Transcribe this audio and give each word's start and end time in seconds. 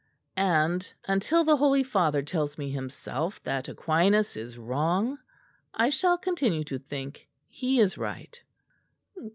And 0.35 0.91
until 1.07 1.43
the 1.43 1.57
Holy 1.57 1.83
Father 1.83 2.23
tells 2.23 2.57
me 2.57 2.71
himself 2.71 3.39
that 3.43 3.67
Aquinas 3.69 4.35
is 4.35 4.57
wrong, 4.57 5.19
I 5.75 5.91
shall 5.91 6.17
continue 6.17 6.63
to 6.63 6.79
think 6.79 7.29
he 7.47 7.79
is 7.79 7.99
right." 7.99 8.41